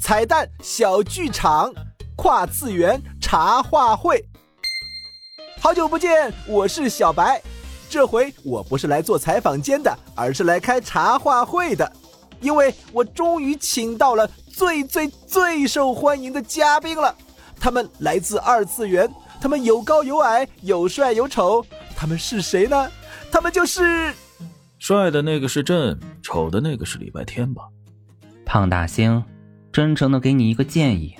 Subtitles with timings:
[0.00, 1.72] 彩蛋小剧场，
[2.14, 4.22] 跨次元茶话会。
[5.60, 7.40] 好久不见，我是小白。
[7.88, 11.90] 这回我不是来做采访间的，而是来开茶话会的，
[12.40, 17.14] 因为我终于请到了最最最受欢迎的嘉宾了。
[17.58, 21.64] 他们来自二次元，他们有高有矮，有帅有丑。
[21.96, 22.90] 他们是谁呢？
[23.32, 24.12] 他们就是
[24.78, 27.62] 帅的那个是朕，丑的那个是礼拜天吧？
[28.54, 29.24] 胖大星，
[29.72, 31.16] 真诚的给你一个建议，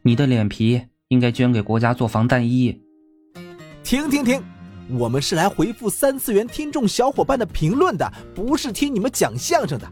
[0.00, 2.80] 你的脸皮应该捐给国家做防弹衣。
[3.84, 4.42] 停停停！
[4.98, 9.86] 我们是来回复三次元听众小伙伴的评论的，不是听你们讲相声的。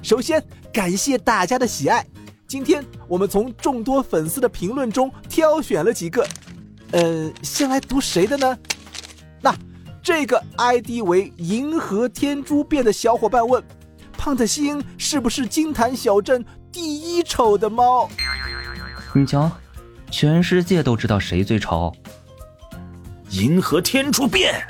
[0.00, 0.40] 首先
[0.72, 2.06] 感谢大家的喜爱，
[2.46, 6.24] 今天我们从众多粉丝的评论中挑选了几个，
[6.92, 8.56] 呃，先来读谁的呢？
[9.42, 9.52] 那
[10.00, 13.60] 这个 ID 为银河天珠变的小伙伴问：
[14.28, 18.06] 胖的心是不是金坛小镇第一丑的猫？
[19.14, 19.50] 你瞧，
[20.10, 21.90] 全世界都知道谁最丑。
[23.30, 24.62] 银河天珠变，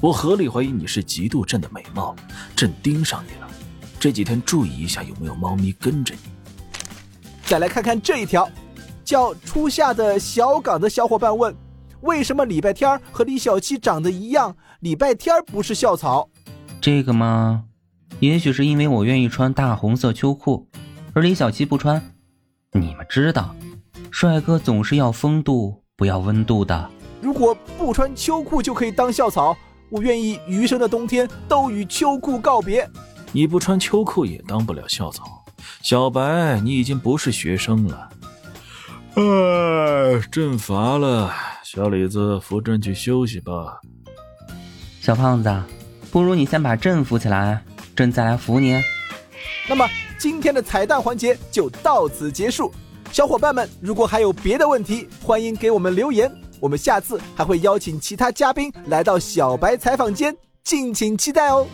[0.00, 2.16] 我合理怀疑你是嫉妒朕的美貌，
[2.56, 3.48] 朕盯上你了。
[4.00, 6.20] 这几天注意一下有没有猫咪跟着你。
[7.44, 8.50] 再来看看这一条，
[9.04, 11.54] 叫初夏的小港的小伙伴问：
[12.00, 14.56] 为什么礼拜天和李小七长得一样？
[14.80, 16.28] 礼拜天不是校草？
[16.80, 17.62] 这个嘛，
[18.20, 20.68] 也许是因为我愿意穿大红色秋裤，
[21.14, 22.02] 而李小七不穿。
[22.72, 23.54] 你们知道，
[24.10, 26.90] 帅哥总是要风度，不要温度的。
[27.20, 29.56] 如果不穿秋裤就可以当校草，
[29.88, 32.88] 我愿意余生的冬天都与秋裤告别。
[33.30, 35.44] 你不穿秋裤也当不了校草，
[35.82, 38.08] 小白，你已经不是学生了。
[39.14, 43.80] 哎，朕乏了，小李子扶朕去休息吧。
[45.00, 45.62] 小胖子，
[46.10, 47.64] 不如你先把朕扶起来，
[47.98, 48.80] 朕再来扶你。
[49.68, 49.84] 那么
[50.16, 52.72] 今天的彩蛋环节就到此结束。
[53.10, 56.32] 小伙伴们，如果还有别的问题，欢迎给我们留言。
[56.60, 61.66] 我们下次还会邀请其他嘉宾来到小白采访间，敬请期待哦。